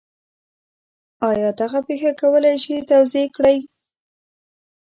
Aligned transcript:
آیا 1.29 1.49
دغه 1.59 1.79
پېښه 1.87 2.11
کولی 2.21 2.55
شئ 2.63 2.77
توضیح 2.91 3.27
کړئ؟ 3.35 3.57